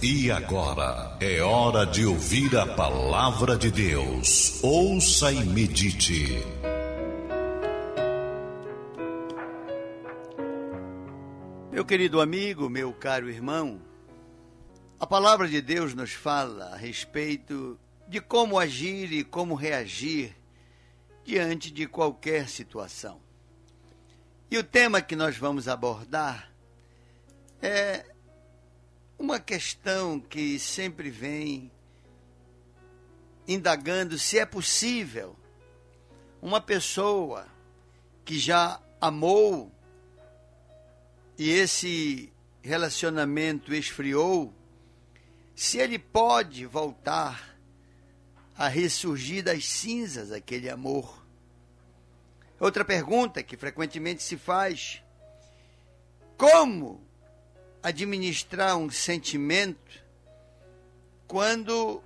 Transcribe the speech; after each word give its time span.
E 0.00 0.30
agora 0.30 1.16
é 1.18 1.42
hora 1.42 1.84
de 1.84 2.06
ouvir 2.06 2.56
a 2.56 2.64
palavra 2.64 3.58
de 3.58 3.68
Deus. 3.68 4.62
Ouça 4.62 5.32
e 5.32 5.44
medite. 5.44 6.40
Meu 11.72 11.84
querido 11.84 12.20
amigo, 12.20 12.70
meu 12.70 12.92
caro 12.92 13.28
irmão, 13.28 13.82
a 15.00 15.06
palavra 15.06 15.48
de 15.48 15.60
Deus 15.60 15.94
nos 15.94 16.12
fala 16.12 16.66
a 16.66 16.76
respeito 16.76 17.76
de 18.06 18.20
como 18.20 18.56
agir 18.56 19.12
e 19.12 19.24
como 19.24 19.56
reagir 19.56 20.32
diante 21.24 21.72
de 21.72 21.88
qualquer 21.88 22.48
situação. 22.48 23.20
E 24.48 24.56
o 24.58 24.62
tema 24.62 25.02
que 25.02 25.16
nós 25.16 25.36
vamos 25.36 25.66
abordar 25.66 26.52
é 27.60 28.04
uma 29.18 29.40
questão 29.40 30.20
que 30.20 30.58
sempre 30.58 31.10
vem 31.10 31.72
indagando 33.46 34.18
se 34.18 34.38
é 34.38 34.46
possível 34.46 35.34
uma 36.40 36.60
pessoa 36.60 37.46
que 38.24 38.38
já 38.38 38.80
amou 39.00 39.72
e 41.36 41.50
esse 41.50 42.32
relacionamento 42.62 43.74
esfriou, 43.74 44.52
se 45.54 45.78
ele 45.78 45.98
pode 45.98 46.66
voltar 46.66 47.56
a 48.56 48.68
ressurgir 48.68 49.42
das 49.42 49.64
cinzas 49.66 50.32
aquele 50.32 50.68
amor. 50.68 51.24
Outra 52.60 52.84
pergunta 52.84 53.42
que 53.42 53.56
frequentemente 53.56 54.22
se 54.22 54.36
faz: 54.36 55.02
como 56.36 57.07
administrar 57.88 58.76
um 58.76 58.90
sentimento 58.90 60.02
quando 61.26 62.02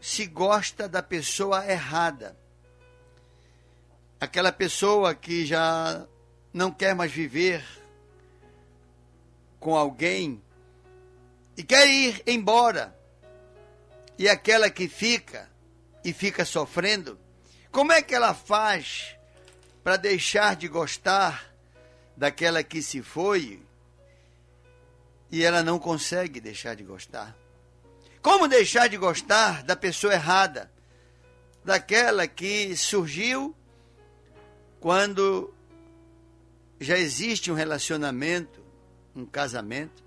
se 0.00 0.24
gosta 0.26 0.88
da 0.88 1.02
pessoa 1.02 1.66
errada. 1.66 2.36
Aquela 4.20 4.52
pessoa 4.52 5.14
que 5.14 5.44
já 5.44 6.06
não 6.52 6.70
quer 6.70 6.94
mais 6.94 7.10
viver 7.10 7.64
com 9.58 9.76
alguém 9.76 10.40
e 11.56 11.64
quer 11.64 11.88
ir 11.88 12.22
embora. 12.24 12.96
E 14.16 14.28
aquela 14.28 14.70
que 14.70 14.88
fica 14.88 15.50
e 16.04 16.12
fica 16.12 16.44
sofrendo, 16.44 17.18
como 17.70 17.92
é 17.92 18.00
que 18.00 18.14
ela 18.14 18.32
faz 18.32 19.16
para 19.82 19.96
deixar 19.96 20.54
de 20.54 20.68
gostar 20.68 21.52
daquela 22.16 22.62
que 22.62 22.80
se 22.80 23.02
foi 23.02 23.67
e 25.30 25.44
ela 25.44 25.62
não 25.62 25.78
consegue 25.78 26.40
deixar 26.40 26.74
de 26.74 26.82
gostar. 26.82 27.36
Como 28.22 28.48
deixar 28.48 28.88
de 28.88 28.96
gostar 28.96 29.62
da 29.62 29.76
pessoa 29.76 30.12
errada? 30.12 30.70
Daquela 31.64 32.26
que 32.26 32.76
surgiu 32.76 33.54
quando 34.80 35.52
já 36.80 36.96
existe 36.96 37.50
um 37.50 37.54
relacionamento, 37.54 38.64
um 39.14 39.26
casamento. 39.26 40.02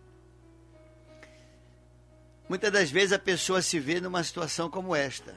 Muitas 2.47 2.71
das 2.71 2.89
vezes 2.89 3.13
a 3.13 3.19
pessoa 3.19 3.61
se 3.61 3.79
vê 3.79 4.01
numa 4.01 4.23
situação 4.23 4.69
como 4.69 4.95
esta. 4.95 5.35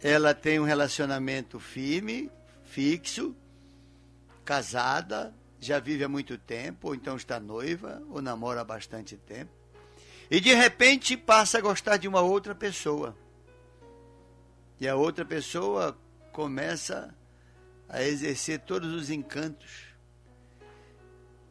Ela 0.00 0.34
tem 0.34 0.60
um 0.60 0.64
relacionamento 0.64 1.58
firme, 1.58 2.30
fixo, 2.64 3.34
casada, 4.44 5.34
já 5.60 5.78
vive 5.78 6.04
há 6.04 6.08
muito 6.08 6.36
tempo, 6.38 6.88
ou 6.88 6.94
então 6.94 7.16
está 7.16 7.40
noiva, 7.40 8.02
ou 8.10 8.20
namora 8.20 8.60
há 8.60 8.64
bastante 8.64 9.16
tempo, 9.16 9.50
e 10.30 10.40
de 10.40 10.52
repente 10.54 11.16
passa 11.16 11.58
a 11.58 11.60
gostar 11.60 11.96
de 11.96 12.08
uma 12.08 12.20
outra 12.20 12.54
pessoa. 12.54 13.16
E 14.78 14.86
a 14.86 14.94
outra 14.94 15.24
pessoa 15.24 15.96
começa 16.32 17.14
a 17.88 18.02
exercer 18.02 18.60
todos 18.60 18.92
os 18.92 19.08
encantos. 19.08 19.86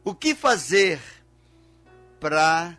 O 0.04 0.14
que 0.14 0.34
fazer 0.34 1.00
para 2.20 2.78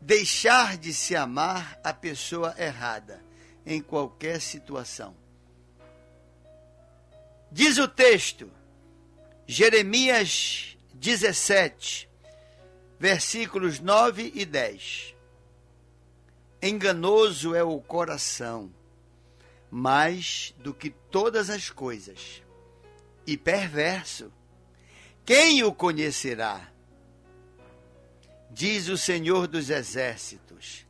deixar 0.00 0.76
de 0.76 0.92
se 0.92 1.16
amar 1.16 1.80
a 1.82 1.94
pessoa 1.94 2.54
errada 2.58 3.22
em 3.64 3.80
qualquer 3.80 4.40
situação? 4.40 5.16
Diz 7.50 7.78
o 7.78 7.88
texto 7.88 8.50
Jeremias 9.52 10.78
17, 10.94 12.08
versículos 13.00 13.80
9 13.80 14.30
e 14.32 14.44
10. 14.44 15.16
Enganoso 16.62 17.52
é 17.52 17.60
o 17.60 17.80
coração, 17.80 18.72
mais 19.68 20.54
do 20.58 20.72
que 20.72 20.90
todas 20.90 21.50
as 21.50 21.68
coisas, 21.68 22.44
e 23.26 23.36
perverso. 23.36 24.32
Quem 25.24 25.64
o 25.64 25.74
conhecerá? 25.74 26.70
Diz 28.52 28.86
o 28.86 28.96
Senhor 28.96 29.48
dos 29.48 29.68
Exércitos: 29.68 30.86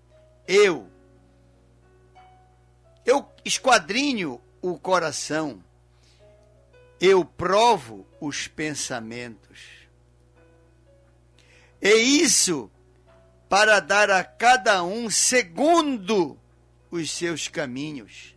Eu, 0.47 0.87
eu 3.07 3.27
esquadrinho 3.43 4.39
o 4.61 4.79
coração 4.79 5.65
eu 7.01 7.25
provo 7.25 8.07
os 8.21 8.47
pensamentos. 8.47 9.59
E 11.81 11.89
isso 12.23 12.71
para 13.49 13.81
dar 13.81 14.11
a 14.11 14.23
cada 14.23 14.85
um 14.85 15.09
segundo 15.09 16.39
os 16.91 17.11
seus 17.11 17.49
caminhos, 17.49 18.37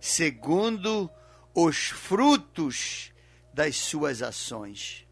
segundo 0.00 1.10
os 1.54 1.88
frutos 1.88 3.12
das 3.52 3.76
suas 3.76 4.22
ações. 4.22 5.06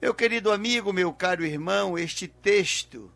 Meu 0.00 0.14
querido 0.14 0.52
amigo, 0.52 0.92
meu 0.92 1.12
caro 1.12 1.44
irmão, 1.44 1.98
este 1.98 2.28
texto 2.28 3.12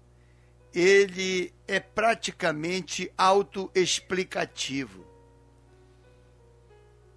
ele 0.75 1.53
é 1.67 1.79
praticamente 1.79 3.13
autoexplicativo. 3.17 5.07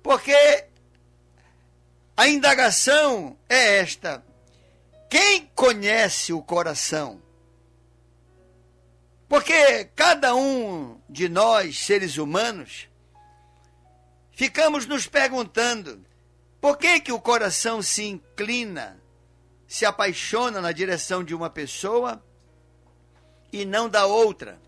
Porque 0.02 0.68
a 2.16 2.28
indagação 2.28 3.38
é 3.50 3.78
esta: 3.78 4.24
quem 5.10 5.48
conhece 5.56 6.32
o 6.34 6.42
coração? 6.42 7.22
Porque 9.28 9.86
cada 9.96 10.36
um 10.36 11.02
de 11.10 11.28
nós, 11.28 11.80
seres 11.80 12.18
humanos, 12.18 12.88
ficamos 14.32 14.86
nos 14.86 15.08
perguntando 15.08 16.06
por 16.62 16.78
que, 16.78 17.00
que 17.00 17.12
o 17.12 17.20
coração 17.20 17.82
se 17.82 18.04
inclina, 18.04 19.02
se 19.68 19.86
apaixona 19.86 20.62
na 20.62 20.72
direção 20.72 21.24
de 21.24 21.34
uma 21.34 21.50
pessoa 21.50 22.24
e 23.52 23.66
não 23.66 23.90
da 23.90 24.06
outra. 24.06 24.62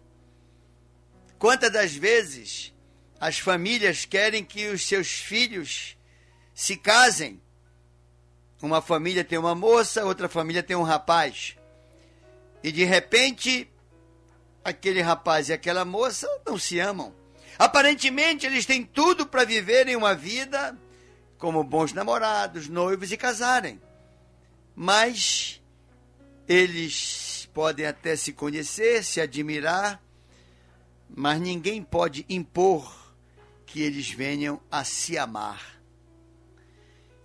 Quantas 1.38 1.72
das 1.72 1.94
vezes 1.96 2.74
as 3.20 3.38
famílias 3.38 4.04
querem 4.04 4.44
que 4.44 4.68
os 4.68 4.88
seus 4.88 5.08
filhos 5.10 5.96
se 6.56 6.78
casem. 6.78 7.42
Uma 8.62 8.82
família 8.82 9.24
tem 9.24 9.38
uma 9.38 9.54
moça, 9.54 10.06
outra 10.06 10.30
família 10.30 10.64
tem 10.64 10.76
um 10.76 10.82
rapaz. 10.82 11.58
E 12.64 12.72
de 12.72 12.86
repente, 12.86 13.70
aquele 14.64 15.02
rapaz 15.02 15.50
e 15.50 15.54
aquela 15.54 15.84
moça 15.84 16.28
não 16.48 16.58
se 16.58 16.80
amam. 16.80 17.14
Aparentemente, 17.60 18.46
eles 18.46 18.66
têm 18.66 18.84
tudo 18.84 19.28
para 19.28 19.44
viverem 19.44 19.96
uma 19.96 20.16
vida 20.16 20.76
como 21.38 21.64
bons 21.64 21.94
namorados, 21.94 22.68
noivos 22.68 23.12
e 23.12 23.18
casarem. 23.18 23.80
Mas 24.74 25.62
eles 26.48 27.48
podem 27.54 27.86
até 27.86 28.16
se 28.16 28.34
conhecer, 28.34 29.04
se 29.04 29.22
admirar, 29.22 30.02
mas 31.08 31.40
ninguém 31.40 31.84
pode 31.84 32.26
impor 32.28 33.14
que 33.66 33.82
eles 33.82 34.10
venham 34.10 34.60
a 34.72 34.84
se 34.84 35.18
amar. 35.18 35.75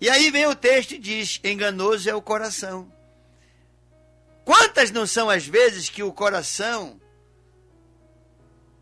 E 0.01 0.09
aí 0.09 0.31
vem 0.31 0.47
o 0.47 0.55
texto 0.55 0.93
e 0.93 0.99
diz: 0.99 1.41
enganoso 1.45 2.09
é 2.09 2.15
o 2.15 2.23
coração. 2.23 2.91
Quantas 4.45 4.91
não 4.91 5.07
são 5.07 5.29
as 5.29 5.47
vezes 5.47 5.89
que 5.89 6.03
o 6.03 6.13
coração, 6.13 7.01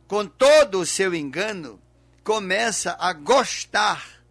com 0.06 0.26
todo 0.26 0.80
o 0.80 0.86
seu 0.86 1.14
engano, 1.14 1.80
começa 2.22 2.96
a 2.98 3.12
gostar 3.12 4.22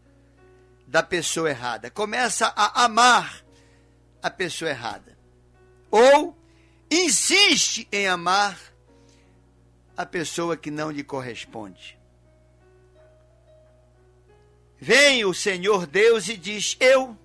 da 0.87 1.03
pessoa 1.03 1.49
errada, 1.49 1.91
começa 1.91 2.51
a 2.55 2.85
amar 2.85 3.43
a 4.23 4.29
pessoa 4.29 4.71
errada, 4.71 5.17
ou 5.91 6.35
insiste 6.89 7.87
em 7.91 8.07
amar 8.07 8.57
a 9.97 10.05
pessoa 10.05 10.55
que 10.55 10.71
não 10.71 10.89
lhe 10.89 11.03
corresponde. 11.03 11.96
Vem 14.79 15.25
o 15.25 15.33
Senhor 15.33 15.87
Deus 15.87 16.29
e 16.29 16.37
diz: 16.37 16.77
Eu, 16.79 17.17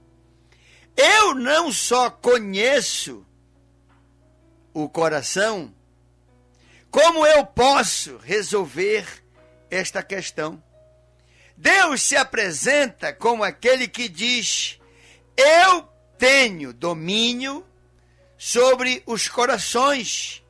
eu 0.96 1.34
não 1.34 1.70
só 1.70 2.10
conheço 2.10 3.26
o 4.72 4.88
coração, 4.88 5.72
como 6.90 7.26
eu 7.26 7.44
posso 7.44 8.16
resolver 8.16 9.06
esta 9.70 10.02
questão? 10.02 10.62
Deus 11.54 12.02
se 12.02 12.16
apresenta 12.16 13.12
como 13.12 13.44
aquele 13.44 13.86
que 13.86 14.08
diz: 14.08 14.80
Eu 15.36 15.86
tenho 16.18 16.72
domínio 16.72 17.66
sobre 18.38 19.02
os 19.04 19.28
corações. 19.28 20.42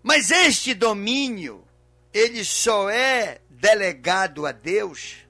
Mas 0.00 0.30
este 0.30 0.74
domínio, 0.74 1.66
ele 2.14 2.44
só 2.44 2.88
é 2.88 3.40
delegado 3.50 4.46
a 4.46 4.52
Deus 4.52 5.28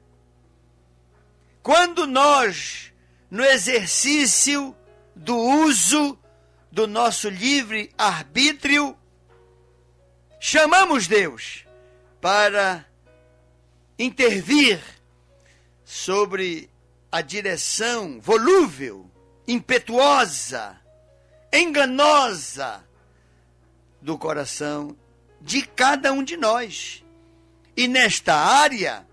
quando 1.62 2.06
nós, 2.06 2.92
no 3.30 3.44
exercício 3.44 4.74
do 5.14 5.36
uso 5.36 6.18
do 6.70 6.86
nosso 6.86 7.28
livre 7.28 7.92
arbítrio, 7.98 8.96
chamamos 10.38 11.06
Deus 11.06 11.66
para 12.20 12.86
intervir 13.98 14.80
sobre 15.84 16.70
a 17.12 17.20
direção 17.20 18.20
volúvel, 18.20 19.10
impetuosa, 19.46 20.80
enganosa 21.52 22.84
do 24.00 24.16
coração 24.16 24.96
de 25.40 25.62
cada 25.62 26.12
um 26.12 26.22
de 26.22 26.36
nós. 26.36 27.04
E 27.76 27.88
nesta 27.88 28.34
área, 28.34 29.06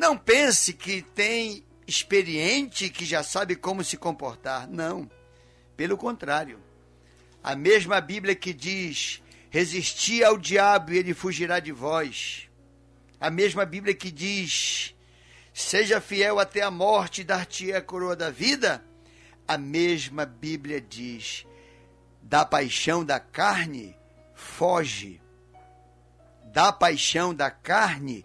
não 0.00 0.16
pense 0.16 0.72
que 0.72 1.02
tem 1.02 1.62
experiente 1.86 2.88
que 2.88 3.04
já 3.04 3.22
sabe 3.22 3.54
como 3.54 3.84
se 3.84 3.98
comportar. 3.98 4.66
Não. 4.66 5.10
Pelo 5.76 5.94
contrário. 5.94 6.58
A 7.44 7.54
mesma 7.54 8.00
Bíblia 8.00 8.34
que 8.34 8.54
diz: 8.54 9.22
resisti 9.50 10.24
ao 10.24 10.38
diabo 10.38 10.94
e 10.94 10.96
ele 10.96 11.12
fugirá 11.12 11.60
de 11.60 11.70
vós. 11.70 12.48
A 13.20 13.30
mesma 13.30 13.66
Bíblia 13.66 13.94
que 13.94 14.10
diz: 14.10 14.96
seja 15.52 16.00
fiel 16.00 16.38
até 16.38 16.62
a 16.62 16.70
morte 16.70 17.20
e 17.20 17.24
dar-te 17.24 17.70
a 17.70 17.82
coroa 17.82 18.16
da 18.16 18.30
vida. 18.30 18.82
A 19.46 19.58
mesma 19.58 20.24
Bíblia 20.24 20.80
diz: 20.80 21.46
da 22.22 22.42
paixão 22.42 23.04
da 23.04 23.20
carne, 23.20 23.94
foge. 24.34 25.20
Da 26.46 26.72
paixão 26.72 27.34
da 27.34 27.50
carne, 27.50 28.24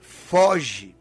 foge. 0.00 0.93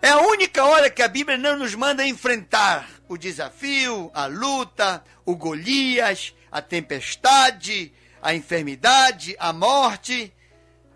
É 0.00 0.10
a 0.10 0.20
única 0.20 0.64
hora 0.64 0.88
que 0.88 1.02
a 1.02 1.08
Bíblia 1.08 1.36
não 1.36 1.58
nos 1.58 1.74
manda 1.74 2.06
enfrentar 2.06 2.88
o 3.08 3.16
desafio, 3.16 4.10
a 4.14 4.26
luta, 4.26 5.02
o 5.24 5.34
Golias, 5.34 6.34
a 6.52 6.62
tempestade, 6.62 7.92
a 8.22 8.32
enfermidade, 8.32 9.34
a 9.38 9.52
morte. 9.52 10.32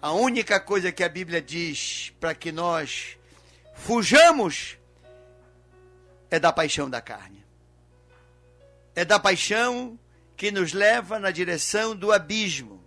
A 0.00 0.12
única 0.12 0.58
coisa 0.60 0.92
que 0.92 1.02
a 1.02 1.08
Bíblia 1.08 1.40
diz 1.40 2.12
para 2.20 2.34
que 2.34 2.52
nós 2.52 3.16
fujamos 3.74 4.78
é 6.30 6.38
da 6.38 6.52
paixão 6.52 6.88
da 6.88 7.00
carne. 7.00 7.44
É 8.94 9.04
da 9.04 9.18
paixão 9.18 9.98
que 10.36 10.50
nos 10.50 10.72
leva 10.72 11.18
na 11.18 11.30
direção 11.30 11.94
do 11.94 12.12
abismo. 12.12 12.82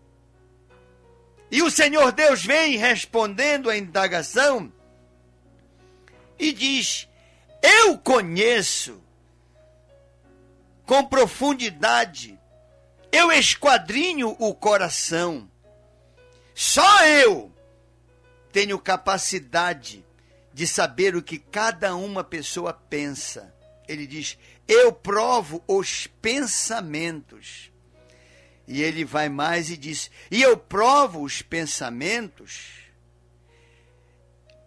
E 1.52 1.62
o 1.62 1.70
Senhor 1.70 2.12
Deus 2.12 2.44
vem 2.44 2.78
respondendo 2.78 3.70
à 3.70 3.78
indagação 3.78 4.72
e 6.38 6.52
diz: 6.52 7.08
Eu 7.62 7.98
conheço 7.98 9.02
com 10.86 11.04
profundidade, 11.06 12.40
eu 13.12 13.32
esquadrinho 13.32 14.36
o 14.40 14.54
coração. 14.54 15.50
Só 16.54 17.06
eu 17.06 17.52
tenho 18.52 18.80
capacidade 18.80 20.06
de 20.54 20.66
saber 20.66 21.16
o 21.16 21.24
que 21.24 21.38
cada 21.38 21.96
uma 21.96 22.24
pessoa 22.24 22.72
pensa. 22.72 23.54
Ele 23.88 24.08
diz: 24.08 24.38
Eu 24.68 24.94
provo 24.94 25.64
os 25.68 26.08
pensamentos. 26.08 27.72
E 28.68 28.81
ele 28.81 29.04
vai 29.04 29.30
mais 29.30 29.70
e 29.70 29.78
diz: 29.78 30.10
E 30.31 30.42
eu 30.42 30.58
provo 30.58 31.22
os 31.22 31.42
pensamentos 31.42 32.85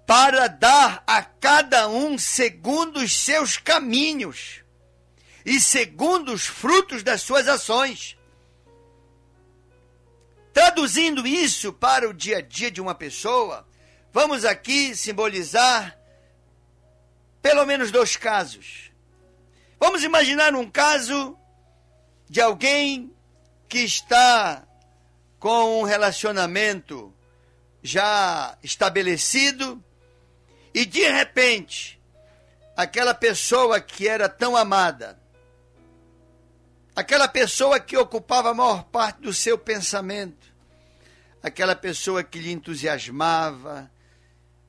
para 0.08 0.46
dar 0.48 1.04
a 1.06 1.22
cada 1.22 1.86
um 1.86 2.16
segundo 2.16 2.98
os 3.00 3.14
seus 3.14 3.58
caminhos 3.58 4.64
e 5.44 5.60
segundo 5.60 6.32
os 6.32 6.46
frutos 6.46 7.02
das 7.02 7.20
suas 7.20 7.46
ações. 7.46 8.16
Traduzindo 10.50 11.26
isso 11.26 11.74
para 11.74 12.08
o 12.08 12.14
dia 12.14 12.38
a 12.38 12.40
dia 12.40 12.70
de 12.70 12.80
uma 12.80 12.94
pessoa, 12.94 13.68
vamos 14.10 14.46
aqui 14.46 14.96
simbolizar 14.96 15.94
pelo 17.42 17.66
menos 17.66 17.90
dois 17.90 18.16
casos. 18.16 18.90
Vamos 19.78 20.02
imaginar 20.02 20.54
um 20.54 20.70
caso 20.70 21.36
de 22.30 22.40
alguém 22.40 23.14
que 23.68 23.80
está 23.80 24.66
com 25.38 25.82
um 25.82 25.84
relacionamento 25.84 27.14
já 27.82 28.56
estabelecido 28.62 29.84
e 30.78 30.86
de 30.86 31.10
repente, 31.10 32.00
aquela 32.76 33.12
pessoa 33.12 33.80
que 33.80 34.06
era 34.06 34.28
tão 34.28 34.56
amada, 34.56 35.18
aquela 36.94 37.26
pessoa 37.26 37.80
que 37.80 37.96
ocupava 37.96 38.50
a 38.50 38.54
maior 38.54 38.84
parte 38.84 39.22
do 39.22 39.34
seu 39.34 39.58
pensamento, 39.58 40.46
aquela 41.42 41.74
pessoa 41.74 42.22
que 42.22 42.38
lhe 42.38 42.52
entusiasmava, 42.52 43.90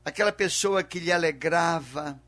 aquela 0.03 0.31
pessoa 0.31 0.81
que 0.81 0.99
lhe 0.99 1.11
alegrava, 1.11 2.19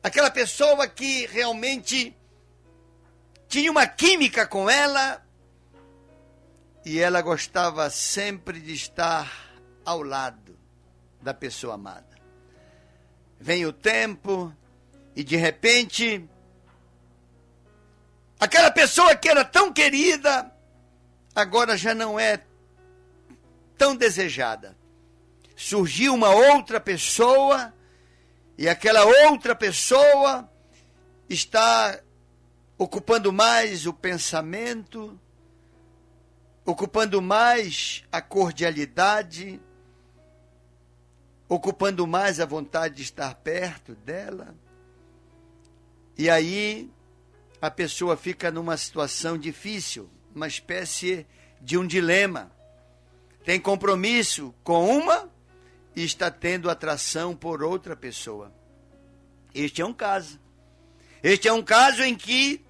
aquela 0.00 0.30
pessoa 0.30 0.86
que 0.86 1.26
realmente 1.26 2.16
tinha 3.48 3.68
uma 3.68 3.88
química 3.88 4.46
com 4.46 4.70
ela 4.70 5.20
e 6.86 7.00
ela 7.00 7.20
gostava 7.20 7.90
sempre 7.90 8.60
de 8.60 8.74
estar 8.74 9.28
ao 9.84 10.04
lado 10.04 10.56
da 11.20 11.34
pessoa 11.34 11.74
amada 11.74 12.09
vem 13.40 13.64
o 13.64 13.72
tempo 13.72 14.54
e 15.16 15.24
de 15.24 15.34
repente 15.34 16.28
aquela 18.38 18.70
pessoa 18.70 19.16
que 19.16 19.30
era 19.30 19.42
tão 19.42 19.72
querida 19.72 20.52
agora 21.34 21.74
já 21.76 21.94
não 21.94 22.20
é 22.20 22.42
tão 23.78 23.96
desejada. 23.96 24.76
Surgiu 25.56 26.14
uma 26.14 26.30
outra 26.30 26.78
pessoa 26.78 27.72
e 28.58 28.68
aquela 28.68 29.04
outra 29.04 29.54
pessoa 29.54 30.46
está 31.28 31.98
ocupando 32.76 33.32
mais 33.32 33.86
o 33.86 33.92
pensamento, 33.92 35.18
ocupando 36.64 37.22
mais 37.22 38.04
a 38.12 38.20
cordialidade, 38.20 39.60
ocupando 41.50 42.06
mais 42.06 42.38
a 42.38 42.46
vontade 42.46 42.94
de 42.94 43.02
estar 43.02 43.34
perto 43.34 43.96
dela. 43.96 44.54
E 46.16 46.30
aí 46.30 46.88
a 47.60 47.68
pessoa 47.68 48.16
fica 48.16 48.52
numa 48.52 48.76
situação 48.76 49.36
difícil, 49.36 50.08
uma 50.32 50.46
espécie 50.46 51.26
de 51.60 51.76
um 51.76 51.84
dilema. 51.84 52.52
Tem 53.44 53.58
compromisso 53.58 54.54
com 54.62 54.96
uma 54.96 55.28
e 55.96 56.04
está 56.04 56.30
tendo 56.30 56.70
atração 56.70 57.34
por 57.34 57.64
outra 57.64 57.96
pessoa. 57.96 58.54
Este 59.52 59.82
é 59.82 59.84
um 59.84 59.92
caso. 59.92 60.38
Este 61.20 61.48
é 61.48 61.52
um 61.52 61.64
caso 61.64 62.04
em 62.04 62.14
que 62.14 62.64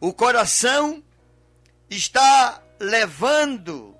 o 0.00 0.10
coração 0.10 1.04
está 1.90 2.62
levando 2.80 3.94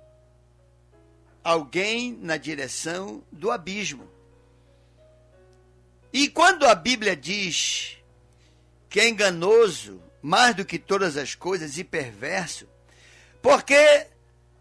alguém 1.45 2.17
na 2.19 2.39
direção 2.39 3.23
do 3.31 3.51
abismo. 3.51 4.12
Quando 6.33 6.67
a 6.67 6.75
Bíblia 6.75 7.15
diz 7.15 7.99
que 8.89 9.01
é 9.01 9.09
enganoso 9.09 10.03
mais 10.21 10.55
do 10.55 10.65
que 10.65 10.79
todas 10.79 11.17
as 11.17 11.35
coisas 11.35 11.79
e 11.79 11.85
perverso, 11.85 12.69
porque 13.41 14.07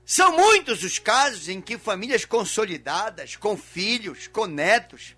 são 0.06 0.36
muitos 0.36 0.84
os 0.84 1.00
casos 1.00 1.48
em 1.48 1.62
que 1.62 1.78
famílias 1.78 2.26
consolidadas, 2.26 3.36
com 3.36 3.56
filhos, 3.56 4.28
com 4.28 4.46
netos, 4.46 5.16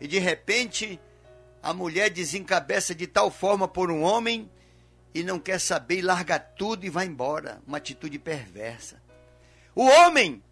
e 0.00 0.06
de 0.06 0.18
repente 0.18 1.00
a 1.62 1.72
mulher 1.74 2.10
desencabeça 2.10 2.94
de 2.94 3.06
tal 3.06 3.30
forma 3.30 3.66
por 3.66 3.90
um 3.90 4.02
homem 4.02 4.50
e 5.14 5.22
não 5.22 5.38
quer 5.38 5.58
saber 5.58 5.98
e 5.98 6.02
larga 6.02 6.38
tudo 6.38 6.84
e 6.84 6.90
vai 6.90 7.06
embora. 7.06 7.62
Uma 7.66 7.78
atitude 7.78 8.18
perversa. 8.18 9.02
O 9.74 9.84
homem 9.84 10.42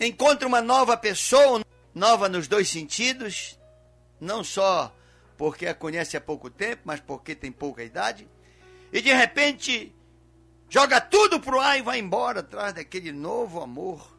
encontra 0.00 0.46
uma 0.46 0.62
nova 0.62 0.96
pessoa, 0.96 1.64
nova 1.94 2.28
nos 2.28 2.48
dois 2.48 2.68
sentidos, 2.68 3.57
não 4.20 4.42
só 4.42 4.94
porque 5.36 5.66
a 5.66 5.74
conhece 5.74 6.16
há 6.16 6.20
pouco 6.20 6.50
tempo, 6.50 6.82
mas 6.84 7.00
porque 7.00 7.34
tem 7.34 7.52
pouca 7.52 7.84
idade, 7.84 8.28
e 8.92 9.00
de 9.00 9.12
repente 9.12 9.94
joga 10.68 11.00
tudo 11.00 11.40
pro 11.40 11.60
ar 11.60 11.78
e 11.78 11.82
vai 11.82 11.98
embora 11.98 12.40
atrás 12.40 12.74
daquele 12.74 13.12
novo 13.12 13.60
amor. 13.60 14.18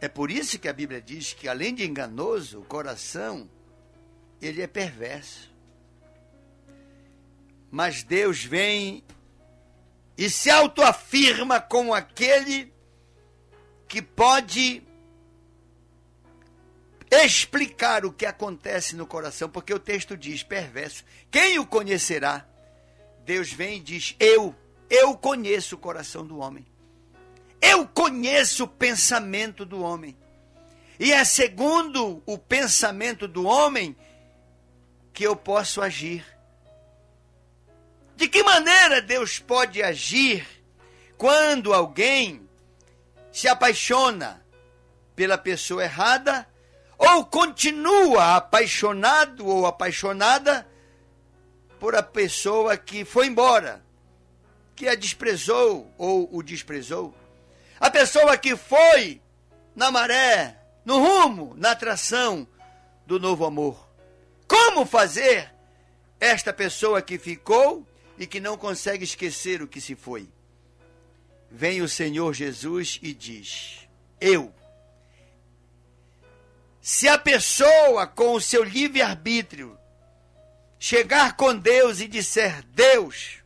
É 0.00 0.08
por 0.08 0.30
isso 0.30 0.58
que 0.58 0.68
a 0.68 0.72
Bíblia 0.72 1.00
diz 1.00 1.32
que 1.32 1.48
além 1.48 1.74
de 1.74 1.86
enganoso, 1.86 2.60
o 2.60 2.64
coração 2.64 3.48
ele 4.40 4.60
é 4.60 4.66
perverso. 4.66 5.50
Mas 7.70 8.02
Deus 8.02 8.44
vem 8.44 9.02
e 10.16 10.28
se 10.28 10.50
autoafirma 10.50 11.60
como 11.60 11.94
aquele 11.94 12.72
que 13.88 14.02
pode 14.02 14.82
explicar 17.22 18.04
o 18.04 18.12
que 18.12 18.24
acontece 18.24 18.96
no 18.96 19.06
coração, 19.06 19.48
porque 19.48 19.74
o 19.74 19.78
texto 19.78 20.16
diz 20.16 20.42
perverso. 20.42 21.04
Quem 21.30 21.58
o 21.58 21.66
conhecerá? 21.66 22.46
Deus 23.24 23.52
vem 23.52 23.76
e 23.76 23.80
diz: 23.80 24.16
Eu, 24.18 24.54
eu 24.88 25.16
conheço 25.16 25.74
o 25.74 25.78
coração 25.78 26.26
do 26.26 26.38
homem. 26.38 26.66
Eu 27.60 27.86
conheço 27.86 28.64
o 28.64 28.68
pensamento 28.68 29.64
do 29.64 29.82
homem. 29.82 30.16
E 30.98 31.12
é 31.12 31.24
segundo 31.24 32.22
o 32.24 32.38
pensamento 32.38 33.26
do 33.26 33.44
homem 33.44 33.96
que 35.12 35.24
eu 35.24 35.34
posso 35.34 35.80
agir. 35.80 36.24
De 38.16 38.28
que 38.28 38.42
maneira 38.42 39.02
Deus 39.02 39.38
pode 39.38 39.82
agir 39.82 40.46
quando 41.16 41.72
alguém 41.72 42.48
se 43.32 43.48
apaixona 43.48 44.44
pela 45.16 45.36
pessoa 45.36 45.82
errada 45.82 46.46
ou 46.98 47.24
continua 47.24 48.36
apaixonado 48.36 49.46
ou 49.46 49.66
apaixonada 49.66 50.66
por 51.78 51.94
a 51.94 52.02
pessoa 52.02 52.76
que 52.76 53.04
foi 53.04 53.26
embora, 53.26 53.84
que 54.74 54.88
a 54.88 54.94
desprezou 54.94 55.92
ou 55.98 56.28
o 56.32 56.42
desprezou. 56.42 57.14
A 57.78 57.90
pessoa 57.90 58.38
que 58.38 58.56
foi 58.56 59.20
na 59.74 59.90
maré, 59.90 60.56
no 60.84 60.98
rumo, 60.98 61.54
na 61.56 61.72
atração 61.72 62.46
do 63.06 63.18
novo 63.18 63.44
amor. 63.44 63.88
Como 64.46 64.86
fazer 64.86 65.52
esta 66.20 66.52
pessoa 66.52 67.02
que 67.02 67.18
ficou 67.18 67.86
e 68.16 68.26
que 68.26 68.40
não 68.40 68.56
consegue 68.56 69.04
esquecer 69.04 69.60
o 69.60 69.68
que 69.68 69.80
se 69.80 69.94
foi? 69.94 70.28
Vem 71.50 71.82
o 71.82 71.88
Senhor 71.88 72.32
Jesus 72.32 72.98
e 73.02 73.12
diz: 73.12 73.88
Eu 74.20 74.52
se 76.84 77.08
a 77.08 77.16
pessoa, 77.16 78.06
com 78.06 78.34
o 78.34 78.40
seu 78.42 78.62
livre-arbítrio, 78.62 79.78
chegar 80.78 81.34
com 81.34 81.56
Deus 81.56 81.98
e 81.98 82.06
disser: 82.06 82.62
Deus, 82.74 83.38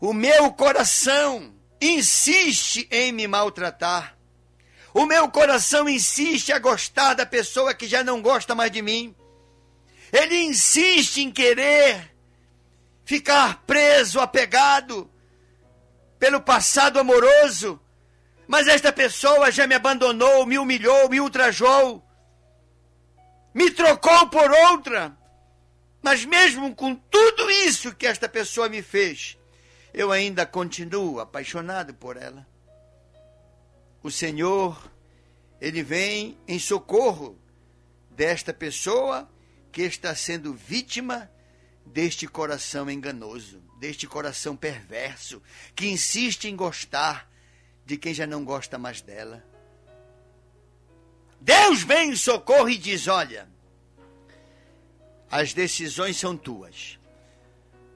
o 0.00 0.12
meu 0.12 0.52
coração 0.52 1.54
insiste 1.80 2.88
em 2.90 3.12
me 3.12 3.28
maltratar, 3.28 4.18
o 4.92 5.06
meu 5.06 5.30
coração 5.30 5.88
insiste 5.88 6.52
a 6.52 6.58
gostar 6.58 7.14
da 7.14 7.24
pessoa 7.24 7.72
que 7.72 7.86
já 7.86 8.02
não 8.02 8.20
gosta 8.20 8.52
mais 8.52 8.72
de 8.72 8.82
mim, 8.82 9.14
ele 10.12 10.42
insiste 10.42 11.18
em 11.18 11.30
querer 11.30 12.12
ficar 13.04 13.62
preso, 13.64 14.18
apegado 14.18 15.08
pelo 16.18 16.40
passado 16.40 16.98
amoroso 16.98 17.80
mas 18.50 18.66
esta 18.66 18.92
pessoa 18.92 19.48
já 19.52 19.64
me 19.64 19.76
abandonou, 19.76 20.44
me 20.44 20.58
humilhou, 20.58 21.08
me 21.08 21.20
ultrajou, 21.20 22.04
me 23.54 23.70
trocou 23.70 24.28
por 24.28 24.50
outra. 24.50 25.16
Mas 26.02 26.24
mesmo 26.24 26.74
com 26.74 26.96
tudo 26.96 27.48
isso 27.48 27.94
que 27.94 28.08
esta 28.08 28.28
pessoa 28.28 28.68
me 28.68 28.82
fez, 28.82 29.38
eu 29.94 30.10
ainda 30.10 30.44
continuo 30.44 31.20
apaixonado 31.20 31.94
por 31.94 32.16
ela. 32.16 32.44
O 34.02 34.10
Senhor, 34.10 34.82
ele 35.60 35.84
vem 35.84 36.36
em 36.48 36.58
socorro 36.58 37.38
desta 38.10 38.52
pessoa 38.52 39.30
que 39.70 39.82
está 39.82 40.12
sendo 40.12 40.54
vítima 40.54 41.30
deste 41.86 42.26
coração 42.26 42.90
enganoso, 42.90 43.62
deste 43.78 44.08
coração 44.08 44.56
perverso, 44.56 45.40
que 45.76 45.86
insiste 45.86 46.48
em 46.48 46.56
gostar, 46.56 47.30
de 47.84 47.96
quem 47.96 48.14
já 48.14 48.26
não 48.26 48.44
gosta 48.44 48.78
mais 48.78 49.00
dela. 49.00 49.44
Deus 51.40 51.82
vem 51.82 52.10
em 52.10 52.16
socorro 52.16 52.68
e 52.68 52.76
diz: 52.76 53.08
Olha, 53.08 53.48
as 55.30 55.52
decisões 55.54 56.16
são 56.18 56.36
tuas. 56.36 56.98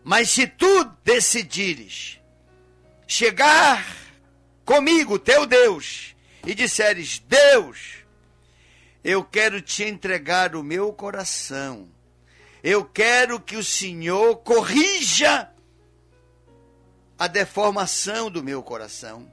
Mas 0.02 0.30
se 0.30 0.46
tu 0.46 0.84
decidires 1.02 2.20
chegar 3.06 3.84
comigo, 4.64 5.18
teu 5.18 5.46
Deus, 5.46 6.14
e 6.46 6.54
disseres: 6.54 7.18
Deus, 7.18 8.04
eu 9.02 9.24
quero 9.24 9.60
te 9.60 9.84
entregar 9.84 10.54
o 10.54 10.62
meu 10.62 10.92
coração. 10.92 11.88
Eu 12.62 12.84
quero 12.84 13.38
que 13.38 13.56
o 13.56 13.64
Senhor 13.64 14.36
corrija 14.36 15.50
a 17.18 17.26
deformação 17.26 18.30
do 18.30 18.42
meu 18.42 18.62
coração. 18.62 19.30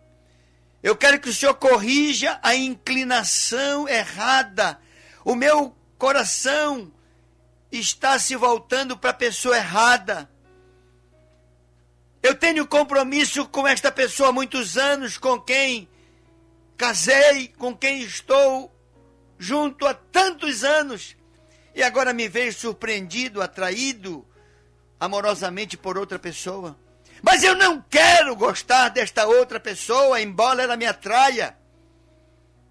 Eu 0.83 0.95
quero 0.95 1.19
que 1.19 1.29
o 1.29 1.33
Senhor 1.33 1.53
corrija 1.55 2.39
a 2.41 2.55
inclinação 2.55 3.87
errada. 3.87 4.79
O 5.23 5.35
meu 5.35 5.75
coração 5.97 6.91
está 7.71 8.17
se 8.17 8.35
voltando 8.35 8.97
para 8.97 9.11
a 9.11 9.13
pessoa 9.13 9.55
errada. 9.55 10.29
Eu 12.23 12.35
tenho 12.35 12.67
compromisso 12.67 13.47
com 13.47 13.67
esta 13.67 13.91
pessoa 13.91 14.29
há 14.29 14.31
muitos 14.31 14.77
anos, 14.77 15.17
com 15.17 15.39
quem 15.39 15.87
casei, 16.77 17.47
com 17.47 17.75
quem 17.75 18.01
estou 18.01 18.75
junto 19.37 19.87
há 19.87 19.93
tantos 19.93 20.63
anos, 20.63 21.15
e 21.73 21.81
agora 21.81 22.13
me 22.13 22.27
vejo 22.27 22.59
surpreendido, 22.59 23.41
atraído 23.41 24.25
amorosamente 24.99 25.75
por 25.77 25.97
outra 25.97 26.19
pessoa. 26.19 26.77
Mas 27.21 27.43
eu 27.43 27.55
não 27.55 27.81
quero 27.81 28.35
gostar 28.35 28.89
desta 28.89 29.27
outra 29.27 29.59
pessoa, 29.59 30.21
embora 30.21 30.63
ela 30.63 30.75
me 30.75 30.85
atraia. 30.85 31.55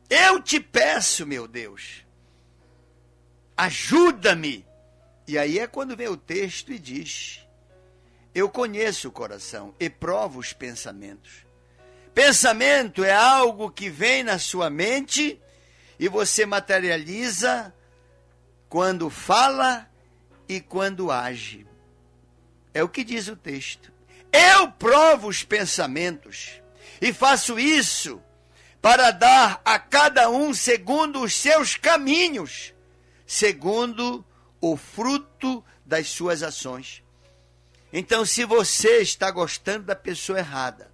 Eu 0.08 0.42
te 0.42 0.58
peço, 0.58 1.24
meu 1.24 1.46
Deus, 1.46 2.04
ajuda-me. 3.56 4.66
E 5.26 5.38
aí 5.38 5.60
é 5.60 5.66
quando 5.68 5.96
vem 5.96 6.08
o 6.08 6.16
texto 6.16 6.72
e 6.72 6.78
diz: 6.78 7.46
Eu 8.34 8.48
conheço 8.48 9.08
o 9.08 9.12
coração 9.12 9.72
e 9.78 9.88
provo 9.88 10.40
os 10.40 10.52
pensamentos. 10.52 11.46
Pensamento 12.12 13.04
é 13.04 13.14
algo 13.14 13.70
que 13.70 13.88
vem 13.88 14.24
na 14.24 14.38
sua 14.38 14.68
mente 14.68 15.40
e 15.96 16.08
você 16.08 16.44
materializa 16.44 17.72
quando 18.68 19.08
fala 19.08 19.88
e 20.48 20.60
quando 20.60 21.12
age. 21.12 21.64
É 22.74 22.82
o 22.82 22.88
que 22.88 23.04
diz 23.04 23.28
o 23.28 23.36
texto. 23.36 23.92
Eu 24.32 24.70
provo 24.72 25.28
os 25.28 25.42
pensamentos 25.42 26.60
e 27.00 27.12
faço 27.12 27.58
isso 27.58 28.22
para 28.80 29.10
dar 29.10 29.60
a 29.64 29.78
cada 29.78 30.30
um 30.30 30.54
segundo 30.54 31.22
os 31.22 31.34
seus 31.34 31.76
caminhos, 31.76 32.72
segundo 33.26 34.24
o 34.60 34.76
fruto 34.76 35.64
das 35.84 36.08
suas 36.08 36.42
ações. 36.42 37.02
Então, 37.92 38.24
se 38.24 38.44
você 38.44 38.98
está 38.98 39.30
gostando 39.30 39.86
da 39.86 39.96
pessoa 39.96 40.38
errada, 40.38 40.90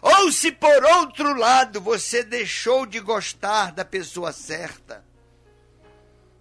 ou 0.00 0.30
se 0.30 0.52
por 0.52 0.84
outro 0.84 1.34
lado 1.34 1.80
você 1.80 2.22
deixou 2.22 2.86
de 2.86 3.00
gostar 3.00 3.72
da 3.72 3.84
pessoa 3.84 4.32
certa, 4.32 5.04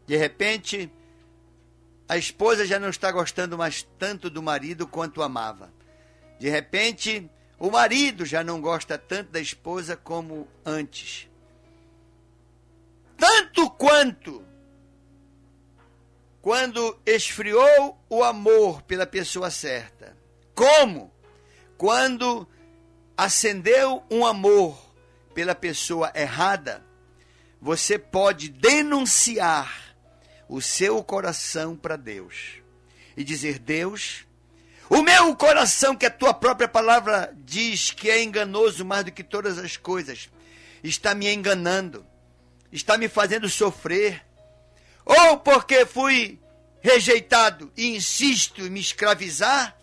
de 0.06 0.16
repente 0.16 0.92
a 2.08 2.18
esposa 2.18 2.66
já 2.66 2.78
não 2.78 2.90
está 2.90 3.12
gostando 3.12 3.58
mais 3.58 3.88
tanto 3.98 4.30
do 4.30 4.44
marido 4.44 4.86
quanto 4.86 5.24
amava. 5.24 5.74
De 6.44 6.50
repente, 6.50 7.32
o 7.58 7.72
marido 7.72 8.26
já 8.26 8.44
não 8.44 8.60
gosta 8.60 8.98
tanto 8.98 9.32
da 9.32 9.40
esposa 9.40 9.96
como 9.96 10.46
antes. 10.66 11.30
Tanto 13.16 13.70
quanto 13.70 14.44
quando 16.42 17.00
esfriou 17.06 17.98
o 18.10 18.26
amor 18.26 18.82
pela 18.82 19.08
pessoa 19.08 19.50
certa, 19.50 20.18
como 20.54 21.14
quando 21.78 22.46
acendeu 23.16 24.04
um 24.12 24.26
amor 24.26 24.78
pela 25.34 25.56
pessoa 25.56 26.12
errada, 26.14 26.84
você 27.62 27.98
pode 27.98 28.50
denunciar 28.50 29.96
o 30.50 30.60
seu 30.62 31.02
coração 31.06 31.74
para 31.78 31.96
Deus 31.96 32.56
e 33.16 33.24
dizer: 33.24 33.60
Deus, 33.60 34.28
o 34.94 35.02
meu 35.02 35.36
coração, 35.36 35.96
que 35.96 36.06
a 36.06 36.12
tua 36.12 36.36
própria 36.36 36.68
palavra 36.68 37.34
diz 37.36 37.90
que 37.90 38.12
é 38.12 38.22
enganoso 38.22 38.86
mais 38.86 39.04
do 39.04 39.12
que 39.12 39.24
todas 39.24 39.58
as 39.58 39.76
coisas, 39.76 40.30
está 40.84 41.16
me 41.16 41.28
enganando, 41.34 42.06
está 42.72 42.96
me 42.96 43.10
fazendo 43.10 43.50
sofrer, 43.50 44.24
ou 45.04 45.40
porque 45.40 45.84
fui 45.84 46.40
rejeitado 46.80 47.72
e 47.76 47.96
insisto 47.96 48.62
em 48.62 48.70
me 48.70 48.80
escravizar, 48.80 49.76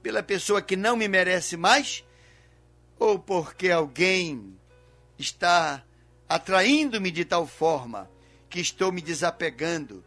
pela 0.00 0.22
pessoa 0.22 0.62
que 0.62 0.76
não 0.76 0.96
me 0.96 1.08
merece 1.08 1.56
mais, 1.56 2.04
ou 2.96 3.18
porque 3.18 3.72
alguém 3.72 4.56
está 5.18 5.82
atraindo-me 6.28 7.10
de 7.10 7.24
tal 7.24 7.44
forma 7.44 8.08
que 8.48 8.60
estou 8.60 8.92
me 8.92 9.00
desapegando 9.00 10.04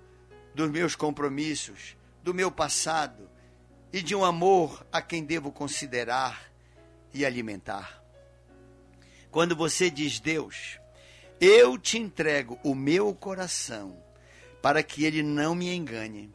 dos 0.55 0.71
meus 0.71 0.95
compromissos, 0.95 1.97
do 2.23 2.33
meu 2.33 2.49
passado 2.49 3.27
e 3.91 4.01
de 4.01 4.15
um 4.15 4.23
amor 4.23 4.85
a 4.91 5.01
quem 5.01 5.23
devo 5.23 5.51
considerar 5.51 6.51
e 7.13 7.25
alimentar. 7.25 8.03
Quando 9.31 9.55
você 9.55 9.89
diz 9.89 10.19
Deus, 10.19 10.79
eu 11.39 11.77
te 11.77 11.97
entrego 11.97 12.59
o 12.63 12.73
meu 12.73 13.13
coração 13.13 14.01
para 14.61 14.81
que 14.81 15.05
ele 15.05 15.21
não 15.21 15.53
me 15.53 15.73
engane. 15.73 16.33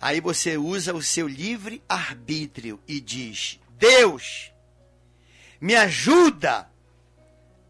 Aí 0.00 0.20
você 0.20 0.56
usa 0.56 0.94
o 0.94 1.02
seu 1.02 1.26
livre 1.26 1.82
arbítrio 1.88 2.80
e 2.86 3.00
diz: 3.00 3.60
Deus, 3.70 4.52
me 5.60 5.74
ajuda 5.74 6.70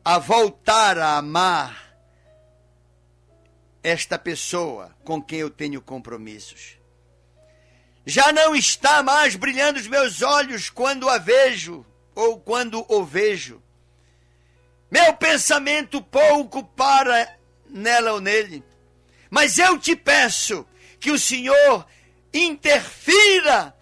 a 0.04 0.18
voltar 0.18 0.99
a 0.99 1.18
amar 1.18 1.94
esta 3.82 4.18
pessoa 4.18 4.97
com 5.04 5.23
quem 5.23 5.40
eu 5.40 5.50
tenho 5.50 5.80
compromissos. 5.80 6.82
Já 8.04 8.32
não 8.32 8.54
está 8.54 9.02
mais 9.02 9.37
brilhando 9.37 9.78
os 9.78 9.87
meus 9.87 10.23
olhos 10.23 10.68
quando 10.68 11.09
a 11.09 11.18
vejo 11.18 11.87
ou 12.14 12.40
quando 12.40 12.85
o 12.88 13.04
vejo. 13.04 13.62
Meu 14.90 15.14
pensamento 15.14 16.02
pouco 16.02 16.64
para 16.64 17.37
nela 17.68 18.12
ou 18.12 18.21
nele. 18.21 18.62
Mas 19.30 19.56
eu 19.56 19.78
te 19.78 19.97
peço 19.97 20.66
que 21.00 21.11
o 21.11 21.18
Senhor 21.18 21.87
interfira 22.35 23.75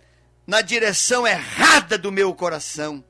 na 0.46 0.60
direção 0.60 1.26
errada 1.26 1.96
do 1.96 2.12
meu 2.12 2.34
coração, 2.34 3.04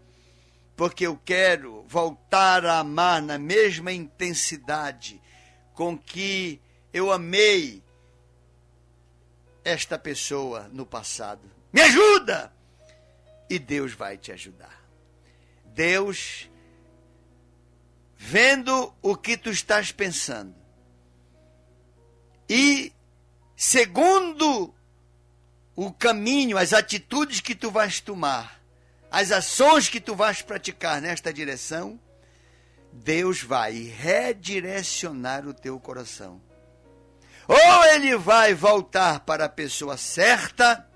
porque 0.77 1.07
eu 1.07 1.19
quero 1.25 1.85
voltar 1.87 2.65
a 2.65 2.79
amar 2.79 3.21
na 3.21 3.39
mesma 3.39 3.93
intensidade 3.93 5.21
com 5.75 5.97
que 5.97 6.61
eu 6.93 7.11
amei 7.11 7.83
esta 9.71 9.99
pessoa 9.99 10.69
no 10.73 10.85
passado. 10.85 11.51
Me 11.73 11.81
ajuda! 11.81 12.53
E 13.49 13.59
Deus 13.59 13.93
vai 13.93 14.17
te 14.17 14.33
ajudar. 14.33 14.85
Deus, 15.65 16.51
vendo 18.17 18.93
o 19.01 19.17
que 19.17 19.37
tu 19.37 19.51
estás 19.51 19.91
pensando, 19.93 20.55
e 22.49 22.93
segundo 23.57 24.75
o 25.77 25.93
caminho, 25.93 26.59
as 26.59 26.73
atitudes 26.73 27.41
que 27.41 27.55
tu 27.55 27.71
vais 27.71 28.01
tomar, 28.01 28.61
as 29.11 29.31
ações 29.31 29.89
que 29.89 30.01
tu 30.01 30.15
vais 30.15 30.43
praticar 30.43 31.01
nesta 31.01 31.33
direção, 31.33 31.99
Deus 32.93 33.43
vai 33.43 33.73
redirecionar 33.73 35.47
o 35.47 35.55
teu 35.55 35.79
coração 35.79 36.41
ou 37.53 37.85
ele 37.87 38.17
vai 38.17 38.55
voltar 38.55 39.19
para 39.19 39.47
a 39.47 39.49
pessoa 39.49 39.97
certa, 39.97 40.89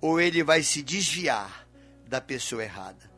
ou 0.00 0.20
ele 0.20 0.44
vai 0.44 0.62
se 0.62 0.82
desviar 0.82 1.66
da 2.06 2.20
pessoa 2.20 2.62
errada. 2.62 3.10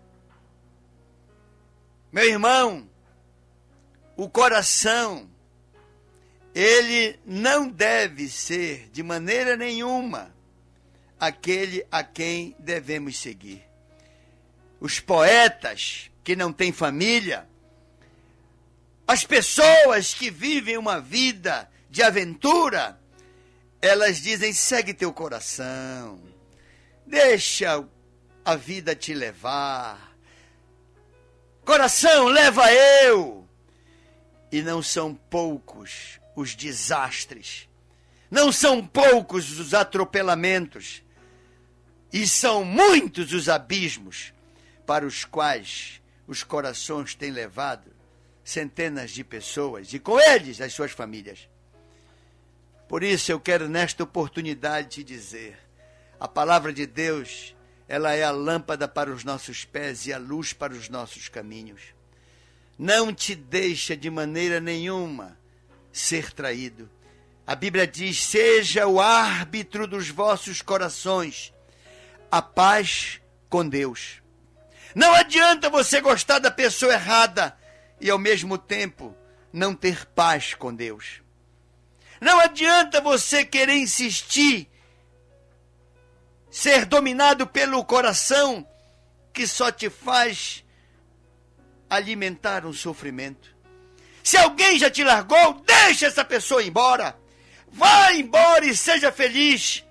Meu 2.11 2.25
irmão, 2.25 2.89
o 4.17 4.27
coração, 4.27 5.29
ele 6.55 7.21
não 7.27 7.69
deve 7.69 8.27
ser 8.31 8.89
de 8.91 9.03
maneira 9.03 9.55
nenhuma 9.55 10.35
aquele 11.19 11.87
a 11.93 12.03
quem 12.03 12.57
devemos 12.59 13.19
seguir. 13.19 13.63
Os 14.81 14.99
poetas 14.99 16.11
que 16.25 16.35
não 16.35 16.55
têm 16.55 16.73
família, 16.73 17.47
as 19.07 19.27
pessoas 19.27 20.15
que 20.15 20.31
vivem 20.31 20.79
uma 20.79 20.99
vida 20.99 21.71
de 21.91 22.03
aventura, 22.03 22.99
elas 23.83 24.19
dizem: 24.19 24.53
segue 24.53 24.95
teu 24.95 25.13
coração, 25.13 26.23
deixa 27.05 27.85
a 28.45 28.57
vida 28.57 28.95
te 28.95 29.13
levar. 29.13 30.17
Coração, 31.65 32.27
leva 32.27 32.73
eu. 32.73 33.49
E 34.51 34.63
não 34.63 34.83
são 34.83 35.15
poucos 35.15 36.19
os 36.35 36.55
desastres, 36.55 37.69
não 38.31 38.51
são 38.51 38.85
poucos 38.85 39.59
os 39.59 39.75
atropelamentos, 39.75 41.05
e 42.13 42.27
são 42.27 42.65
muitos 42.65 43.33
os 43.33 43.49
abismos 43.49 44.33
para 44.87 45.07
os 45.07 45.25
quais 45.25 46.03
os 46.27 46.43
corações 46.43 47.15
têm 47.15 47.31
levado 47.31 47.93
centenas 48.43 49.13
de 49.13 49.23
pessoas 49.23 49.93
e 49.93 50.01
com 50.01 50.19
eles 50.19 50.61
as 50.61 50.73
suas 50.73 50.91
famílias. 50.91 51.49
Por 52.91 53.05
isso 53.05 53.31
eu 53.31 53.39
quero 53.39 53.69
nesta 53.69 54.03
oportunidade 54.03 54.89
te 54.89 55.05
dizer: 55.05 55.57
a 56.19 56.27
palavra 56.27 56.73
de 56.73 56.87
Deus, 56.87 57.55
ela 57.87 58.17
é 58.17 58.25
a 58.25 58.33
lâmpada 58.33 58.89
para 58.89 59.13
os 59.13 59.23
nossos 59.23 59.65
pés 59.65 60.07
e 60.07 60.13
a 60.13 60.19
luz 60.19 60.53
para 60.53 60.73
os 60.73 60.89
nossos 60.89 61.29
caminhos. 61.29 61.81
Não 62.77 63.15
te 63.15 63.37
deixa 63.37 63.97
de 63.97 64.11
maneira 64.11 64.59
nenhuma 64.59 65.39
ser 65.93 66.33
traído. 66.33 66.91
A 67.47 67.55
Bíblia 67.55 67.87
diz: 67.87 68.25
seja 68.25 68.89
o 68.89 69.01
árbitro 69.01 69.87
dos 69.87 70.09
vossos 70.09 70.61
corações, 70.61 71.55
a 72.29 72.43
paz 72.43 73.21
com 73.49 73.69
Deus. 73.69 74.21
Não 74.97 75.15
adianta 75.15 75.71
você 75.71 76.01
gostar 76.01 76.41
da 76.41 76.51
pessoa 76.51 76.95
errada 76.95 77.57
e 78.01 78.11
ao 78.11 78.19
mesmo 78.19 78.59
tempo 78.59 79.17
não 79.53 79.77
ter 79.77 80.07
paz 80.07 80.55
com 80.55 80.75
Deus. 80.75 81.20
Não 82.21 82.39
adianta 82.39 83.01
você 83.01 83.45
querer 83.45 83.77
insistir, 83.77 84.69
ser 86.51 86.85
dominado 86.85 87.47
pelo 87.47 87.85
coração 87.85 88.67
que 89.33 89.47
só 89.47 89.73
te 89.73 89.89
faz 89.89 90.65
alimentar 91.89 92.67
um 92.67 92.73
sofrimento. 92.73 93.57
Se 94.23 94.37
alguém 94.37 94.79
já 94.79 94.91
te 94.91 95.03
largou, 95.03 95.55
deixa 95.67 96.07
essa 96.07 96.25
pessoa 96.25 96.63
embora. 96.63 97.17
Vá 97.73 98.13
embora 98.13 98.67
e 98.67 98.77
seja 98.77 99.11
feliz, 99.11 99.85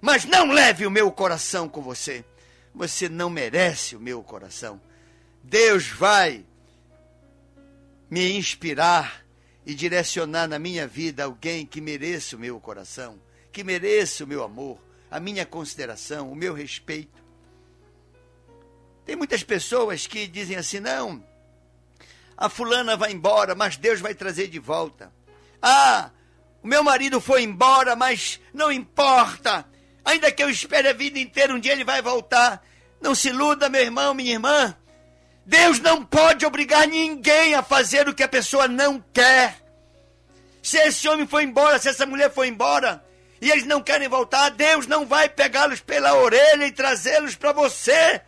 mas 0.00 0.24
não 0.24 0.52
leve 0.52 0.86
o 0.86 0.90
meu 0.90 1.10
coração 1.10 1.68
com 1.68 1.82
você. 1.82 2.24
Você 2.74 3.08
não 3.08 3.28
merece 3.28 3.96
o 3.96 4.00
meu 4.00 4.22
coração. 4.22 4.80
Deus 5.42 5.88
vai 5.88 6.44
me 8.08 8.36
inspirar 8.36 9.21
e 9.64 9.74
direcionar 9.74 10.48
na 10.48 10.58
minha 10.58 10.86
vida 10.86 11.24
alguém 11.24 11.64
que 11.64 11.80
mereça 11.80 12.36
o 12.36 12.38
meu 12.38 12.58
coração, 12.60 13.20
que 13.52 13.62
mereça 13.62 14.24
o 14.24 14.26
meu 14.26 14.42
amor, 14.42 14.78
a 15.10 15.20
minha 15.20 15.46
consideração, 15.46 16.30
o 16.30 16.34
meu 16.34 16.52
respeito. 16.54 17.22
Tem 19.04 19.16
muitas 19.16 19.42
pessoas 19.42 20.06
que 20.06 20.26
dizem 20.26 20.56
assim: 20.56 20.80
não, 20.80 21.24
a 22.36 22.48
fulana 22.48 22.96
vai 22.96 23.12
embora, 23.12 23.54
mas 23.54 23.76
Deus 23.76 24.00
vai 24.00 24.14
trazer 24.14 24.48
de 24.48 24.58
volta. 24.58 25.12
Ah, 25.60 26.10
o 26.62 26.66
meu 26.66 26.82
marido 26.82 27.20
foi 27.20 27.42
embora, 27.42 27.94
mas 27.94 28.40
não 28.52 28.70
importa. 28.72 29.66
Ainda 30.04 30.32
que 30.32 30.42
eu 30.42 30.50
espere 30.50 30.88
a 30.88 30.92
vida 30.92 31.18
inteira, 31.18 31.54
um 31.54 31.60
dia 31.60 31.72
ele 31.72 31.84
vai 31.84 32.02
voltar. 32.02 32.64
Não 33.00 33.14
se 33.14 33.28
iluda, 33.28 33.68
meu 33.68 33.82
irmão, 33.82 34.14
minha 34.14 34.32
irmã. 34.32 34.76
Deus 35.44 35.80
não 35.80 36.04
pode 36.04 36.46
obrigar 36.46 36.86
ninguém 36.86 37.54
a 37.54 37.62
fazer 37.62 38.08
o 38.08 38.14
que 38.14 38.22
a 38.22 38.28
pessoa 38.28 38.68
não 38.68 39.04
quer. 39.12 39.60
Se 40.62 40.78
esse 40.78 41.08
homem 41.08 41.26
foi 41.26 41.42
embora, 41.42 41.78
se 41.78 41.88
essa 41.88 42.06
mulher 42.06 42.32
foi 42.32 42.46
embora, 42.46 43.04
e 43.40 43.50
eles 43.50 43.64
não 43.64 43.82
querem 43.82 44.08
voltar, 44.08 44.50
Deus 44.50 44.86
não 44.86 45.04
vai 45.04 45.28
pegá-los 45.28 45.80
pela 45.80 46.14
orelha 46.14 46.64
e 46.64 46.72
trazê-los 46.72 47.34
para 47.34 47.52
você. 47.52 48.20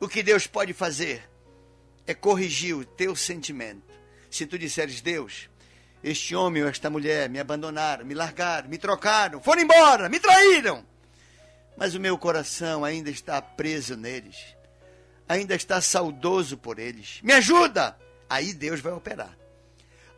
O 0.00 0.08
que 0.08 0.22
Deus 0.22 0.46
pode 0.46 0.72
fazer 0.72 1.28
é 2.06 2.14
corrigir 2.14 2.74
o 2.74 2.84
teu 2.84 3.14
sentimento. 3.14 3.84
Se 4.30 4.46
tu 4.46 4.58
disseres, 4.58 5.02
Deus, 5.02 5.50
este 6.02 6.34
homem 6.34 6.62
ou 6.62 6.68
esta 6.68 6.88
mulher 6.88 7.28
me 7.28 7.38
abandonaram, 7.38 8.06
me 8.06 8.14
largaram, 8.14 8.70
me 8.70 8.78
trocaram, 8.78 9.42
foram 9.42 9.62
embora, 9.62 10.08
me 10.08 10.18
traíram. 10.18 10.84
Mas 11.76 11.94
o 11.94 12.00
meu 12.00 12.16
coração 12.16 12.86
ainda 12.86 13.10
está 13.10 13.40
preso 13.42 13.98
neles 13.98 14.55
ainda 15.28 15.54
está 15.54 15.80
saudoso 15.80 16.56
por 16.56 16.78
eles. 16.78 17.20
Me 17.22 17.32
ajuda! 17.32 17.98
Aí 18.28 18.52
Deus 18.52 18.80
vai 18.80 18.92
operar. 18.92 19.36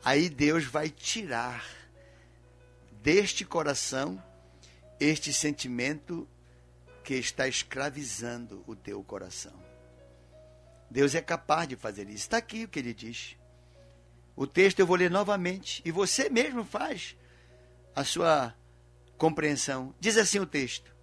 Aí 0.04 0.28
Deus 0.28 0.64
vai 0.64 0.88
tirar 0.88 1.64
deste 3.02 3.44
coração 3.44 4.22
este 4.98 5.32
sentimento 5.32 6.28
que 7.04 7.14
está 7.14 7.46
escravizando 7.46 8.62
o 8.66 8.74
teu 8.74 9.02
coração. 9.02 9.52
Deus 10.90 11.14
é 11.14 11.20
capaz 11.20 11.68
de 11.68 11.76
fazer 11.76 12.08
isso. 12.08 12.16
Está 12.16 12.38
aqui 12.38 12.64
o 12.64 12.68
que 12.68 12.78
ele 12.78 12.94
diz. 12.94 13.36
O 14.34 14.46
texto 14.46 14.80
eu 14.80 14.86
vou 14.86 14.96
ler 14.96 15.10
novamente 15.10 15.82
e 15.84 15.90
você 15.90 16.28
mesmo 16.28 16.64
faz 16.64 17.16
a 17.94 18.04
sua 18.04 18.54
compreensão. 19.16 19.94
Diz 20.00 20.16
assim 20.16 20.38
o 20.38 20.46
texto: 20.46 20.94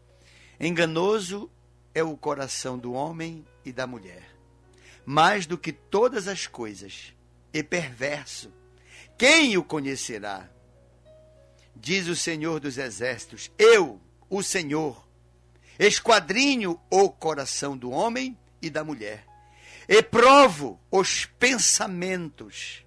Enganoso 0.60 1.52
é 1.94 2.04
o 2.04 2.16
coração 2.18 2.78
do 2.78 2.94
homem 2.94 3.46
e 3.66 3.72
da 3.72 3.88
mulher, 3.88 4.24
mais 5.06 5.46
do 5.46 5.58
que 5.58 5.74
todas 5.74 6.28
as 6.28 6.48
coisas, 6.48 7.14
e 7.54 7.64
perverso. 7.64 8.52
Quem 9.18 9.58
o 9.58 9.64
conhecerá? 9.64 10.50
Diz 11.76 12.08
o 12.08 12.16
Senhor 12.16 12.60
dos 12.60 12.78
Exércitos: 12.78 13.50
Eu, 13.58 14.00
o 14.30 14.44
Senhor, 14.44 15.08
esquadrinho 15.80 16.80
o 16.90 17.10
coração 17.10 17.78
do 17.78 17.92
homem 17.92 18.38
e 18.62 18.70
da 18.70 18.84
mulher, 18.84 19.26
e 19.88 20.02
provo 20.04 20.80
os 20.92 21.26
pensamentos. 21.26 22.84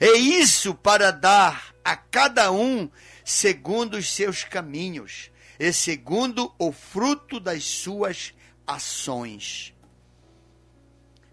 É 0.00 0.12
isso 0.12 0.74
para 0.74 1.10
dar 1.10 1.74
a 1.84 1.96
cada 1.96 2.52
um 2.52 2.88
segundo 3.24 3.96
os 3.96 4.12
seus 4.12 4.44
caminhos 4.44 5.30
e 5.58 5.72
segundo 5.72 6.54
o 6.58 6.70
fruto 6.70 7.40
das 7.40 7.64
suas 7.64 8.32
ações. 8.66 9.74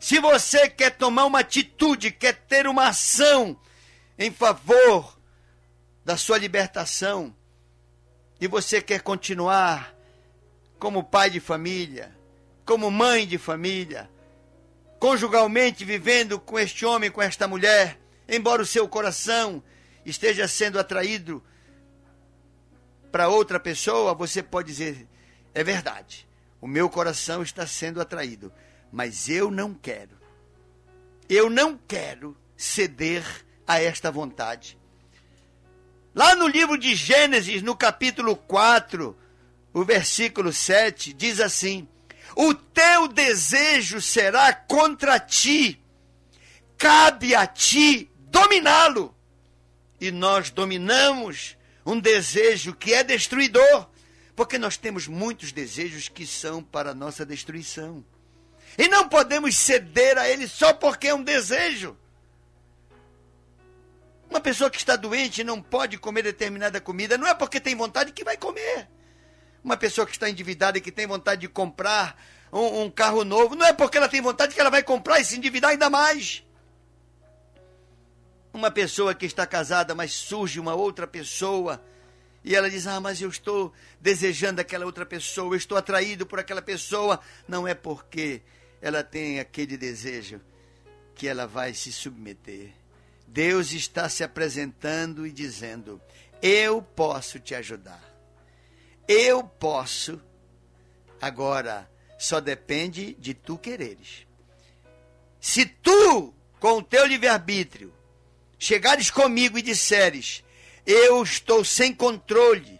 Se 0.05 0.19
você 0.19 0.69
quer 0.69 0.91
tomar 0.91 1.25
uma 1.25 1.39
atitude, 1.39 2.11
quer 2.11 2.33
ter 2.33 2.67
uma 2.67 2.89
ação 2.89 3.59
em 4.19 4.29
favor 4.29 5.19
da 6.05 6.15
sua 6.15 6.37
libertação, 6.37 7.35
e 8.39 8.47
você 8.47 8.83
quer 8.83 9.01
continuar 9.01 9.95
como 10.77 11.03
pai 11.03 11.31
de 11.31 11.39
família, 11.39 12.15
como 12.63 12.91
mãe 12.91 13.25
de 13.25 13.39
família, 13.39 14.07
conjugalmente 14.99 15.83
vivendo 15.83 16.39
com 16.39 16.59
este 16.59 16.85
homem, 16.85 17.09
com 17.09 17.19
esta 17.19 17.47
mulher, 17.47 17.99
embora 18.29 18.61
o 18.61 18.65
seu 18.65 18.87
coração 18.87 19.63
esteja 20.05 20.47
sendo 20.47 20.79
atraído 20.79 21.43
para 23.11 23.27
outra 23.27 23.59
pessoa, 23.59 24.13
você 24.13 24.43
pode 24.43 24.67
dizer: 24.67 25.07
é 25.51 25.63
verdade, 25.63 26.29
o 26.61 26.67
meu 26.67 26.91
coração 26.91 27.41
está 27.41 27.65
sendo 27.65 27.99
atraído, 27.99 28.53
mas 28.95 29.27
eu 29.27 29.51
não 29.51 29.73
quero. 29.73 30.17
Eu 31.27 31.49
não 31.49 31.77
quero 31.77 32.33
ceder 32.55 33.25
a 33.67 33.81
esta 33.81 34.09
vontade. 34.09 34.77
Lá 36.13 36.33
no 36.33 36.47
livro 36.47 36.77
de 36.77 36.95
Gênesis, 36.95 37.61
no 37.61 37.75
capítulo 37.75 38.37
4, 38.37 39.13
o 39.73 39.83
versículo 39.83 40.53
7, 40.53 41.11
diz 41.11 41.41
assim: 41.41 41.85
O 42.37 42.53
teu 42.53 43.09
desejo 43.09 43.99
será 43.99 44.53
contra 44.53 45.19
ti, 45.19 45.83
cabe 46.77 47.35
a 47.35 47.45
ti 47.45 48.09
dominá-lo. 48.29 49.13
E 49.99 50.09
nós 50.09 50.49
dominamos 50.49 51.57
um 51.85 51.99
desejo 51.99 52.73
que 52.73 52.93
é 52.93 53.03
destruidor, 53.03 53.89
porque 54.37 54.57
nós 54.57 54.77
temos 54.77 55.05
muitos 55.05 55.51
desejos 55.51 56.07
que 56.07 56.25
são 56.25 56.63
para 56.63 56.93
nossa 56.93 57.25
destruição. 57.25 58.01
E 58.77 58.87
não 58.87 59.07
podemos 59.07 59.55
ceder 59.55 60.17
a 60.17 60.29
ele 60.29 60.47
só 60.47 60.73
porque 60.73 61.07
é 61.07 61.13
um 61.13 61.23
desejo. 61.23 61.97
Uma 64.29 64.41
pessoa 64.41 64.69
que 64.69 64.77
está 64.77 64.95
doente 64.95 65.43
não 65.43 65.61
pode 65.61 65.97
comer 65.97 66.23
determinada 66.23 66.81
comida, 66.81 67.17
não 67.17 67.27
é 67.27 67.33
porque 67.33 67.59
tem 67.59 67.75
vontade 67.75 68.11
que 68.11 68.23
vai 68.23 68.35
comer. 68.35 68.87
Uma 69.63 69.77
pessoa 69.77 70.05
que 70.05 70.11
está 70.11 70.29
endividada 70.29 70.77
e 70.77 70.81
que 70.81 70.91
tem 70.91 71.07
vontade 71.07 71.41
de 71.41 71.47
comprar 71.47 72.21
um, 72.51 72.83
um 72.83 72.91
carro 72.91 73.23
novo, 73.23 73.55
não 73.55 73.65
é 73.65 73.73
porque 73.73 73.97
ela 73.97 74.09
tem 74.09 74.21
vontade 74.21 74.53
que 74.53 74.59
ela 74.59 74.69
vai 74.69 74.83
comprar 74.83 75.19
e 75.19 75.25
se 75.25 75.37
endividar 75.37 75.71
ainda 75.71 75.89
mais. 75.89 76.43
Uma 78.53 78.71
pessoa 78.71 79.13
que 79.13 79.25
está 79.25 79.45
casada, 79.45 79.95
mas 79.95 80.13
surge 80.13 80.59
uma 80.59 80.75
outra 80.75 81.07
pessoa 81.07 81.81
e 82.43 82.55
ela 82.55 82.69
diz: 82.69 82.85
Ah, 82.87 83.01
mas 83.01 83.19
eu 83.19 83.29
estou 83.29 83.73
desejando 83.99 84.61
aquela 84.61 84.85
outra 84.85 85.05
pessoa, 85.05 85.53
eu 85.53 85.57
estou 85.57 85.77
atraído 85.77 86.25
por 86.25 86.39
aquela 86.39 86.61
pessoa. 86.61 87.19
Não 87.47 87.67
é 87.67 87.73
porque 87.73 88.43
ela 88.85 89.03
tem 89.03 89.39
aquele 89.39 89.77
desejo 89.77 90.39
que 91.15 91.27
ela 91.27 91.47
vai 91.47 91.73
se 91.73 91.91
submeter. 91.91 92.71
Deus 93.25 93.71
está 93.71 94.07
se 94.07 94.23
apresentando 94.23 95.25
e 95.25 95.31
dizendo: 95.31 95.99
Eu 96.39 96.83
posso 96.83 97.39
te 97.39 97.55
ajudar. 97.55 98.03
Eu 99.07 99.43
posso. 99.43 100.21
Agora, 101.19 101.89
só 102.19 102.39
depende 102.39 103.15
de 103.15 103.33
tu 103.33 103.57
quereres. 103.57 104.27
Se 105.41 105.65
tu, 105.65 106.31
com 106.59 106.77
o 106.77 106.83
teu 106.83 107.07
livre-arbítrio, 107.07 107.91
chegares 108.59 109.09
comigo 109.09 109.57
e 109.57 109.63
disseres: 109.63 110.43
Eu 110.85 111.23
estou 111.23 111.65
sem 111.65 111.91
controle 111.91 112.79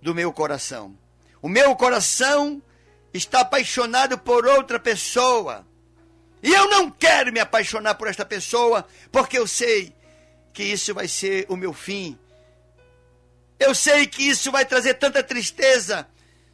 do 0.00 0.14
meu 0.14 0.32
coração. 0.32 0.98
O 1.42 1.50
meu 1.50 1.76
coração 1.76 2.62
está 3.14 3.40
apaixonado 3.40 4.18
por 4.18 4.46
outra 4.46 4.78
pessoa. 4.78 5.66
E 6.42 6.52
eu 6.52 6.68
não 6.68 6.90
quero 6.90 7.32
me 7.32 7.40
apaixonar 7.40 7.94
por 7.94 8.08
esta 8.08 8.26
pessoa, 8.26 8.86
porque 9.10 9.38
eu 9.38 9.46
sei 9.46 9.94
que 10.52 10.62
isso 10.62 10.92
vai 10.92 11.08
ser 11.08 11.46
o 11.48 11.56
meu 11.56 11.72
fim. 11.72 12.18
Eu 13.58 13.74
sei 13.74 14.06
que 14.06 14.28
isso 14.28 14.52
vai 14.52 14.66
trazer 14.66 14.94
tanta 14.94 15.22
tristeza 15.22 16.06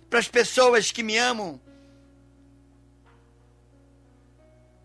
para 0.08 0.20
as 0.20 0.28
pessoas 0.28 0.92
que 0.92 1.02
me 1.02 1.16
amam. 1.18 1.60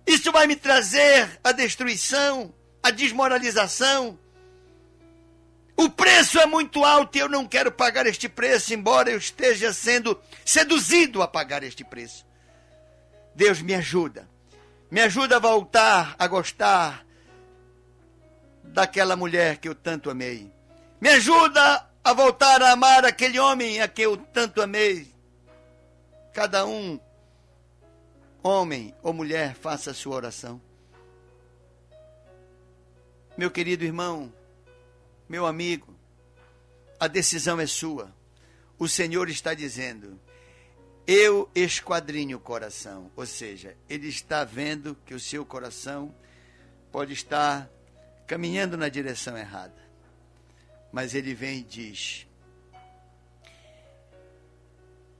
Isso 0.07 0.31
vai 0.31 0.47
me 0.47 0.55
trazer 0.55 1.39
a 1.43 1.51
destruição 1.51 2.51
a 2.85 2.91
desmoralização. 2.91 4.19
O 5.77 5.89
preço 5.89 6.39
é 6.39 6.45
muito 6.45 6.85
alto 6.85 7.17
e 7.17 7.19
eu 7.19 7.27
não 7.27 7.45
quero 7.45 7.71
pagar 7.71 8.05
este 8.05 8.29
preço, 8.29 8.73
embora 8.73 9.11
eu 9.11 9.17
esteja 9.17 9.73
sendo 9.73 10.19
seduzido 10.45 11.21
a 11.21 11.27
pagar 11.27 11.63
este 11.63 11.83
preço. 11.83 12.25
Deus 13.35 13.61
me 13.61 13.73
ajuda. 13.75 14.29
Me 14.89 15.01
ajuda 15.01 15.35
a 15.35 15.39
voltar 15.39 16.15
a 16.17 16.27
gostar 16.27 17.05
daquela 18.63 19.15
mulher 19.15 19.57
que 19.57 19.67
eu 19.67 19.75
tanto 19.75 20.09
amei. 20.09 20.51
Me 21.01 21.09
ajuda 21.09 21.85
a 22.03 22.13
voltar 22.13 22.61
a 22.61 22.71
amar 22.71 23.03
aquele 23.03 23.39
homem 23.39 23.81
a 23.81 23.87
quem 23.87 24.05
eu 24.05 24.15
tanto 24.15 24.61
amei. 24.61 25.13
Cada 26.33 26.65
um, 26.65 26.99
homem 28.41 28.93
ou 29.01 29.11
mulher, 29.11 29.55
faça 29.55 29.91
a 29.91 29.93
sua 29.93 30.15
oração. 30.15 30.61
Meu 33.37 33.51
querido 33.51 33.83
irmão, 33.83 34.31
meu 35.27 35.45
amigo, 35.45 35.95
a 36.99 37.07
decisão 37.07 37.59
é 37.59 37.65
sua. 37.65 38.13
O 38.77 38.87
Senhor 38.87 39.29
está 39.29 39.53
dizendo: 39.53 40.19
Eu 41.07 41.49
esquadrinho 41.55 42.37
o 42.37 42.41
coração. 42.41 43.11
Ou 43.15 43.25
seja, 43.25 43.75
Ele 43.89 44.07
está 44.07 44.43
vendo 44.43 44.95
que 45.05 45.13
o 45.13 45.19
seu 45.19 45.45
coração 45.45 46.13
pode 46.91 47.13
estar 47.13 47.69
caminhando 48.27 48.77
na 48.77 48.87
direção 48.87 49.37
errada. 49.37 49.83
Mas 50.91 51.15
Ele 51.15 51.33
vem 51.33 51.59
e 51.59 51.63
diz: 51.63 52.27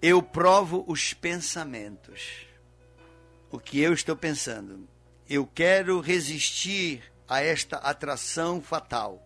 Eu 0.02 0.22
provo 0.22 0.86
os 0.88 1.14
pensamentos. 1.14 2.46
O 3.50 3.60
que 3.60 3.80
eu 3.80 3.94
estou 3.94 4.16
pensando. 4.16 4.88
Eu 5.28 5.48
quero 5.48 6.00
resistir 6.00 7.02
a 7.28 7.42
esta 7.42 7.78
atração 7.78 8.62
fatal. 8.62 9.25